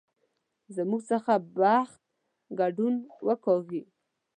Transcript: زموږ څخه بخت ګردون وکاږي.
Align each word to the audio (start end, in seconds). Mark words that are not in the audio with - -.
زموږ 0.75 1.01
څخه 1.11 1.33
بخت 1.59 2.01
ګردون 2.59 2.95
وکاږي. 3.27 3.81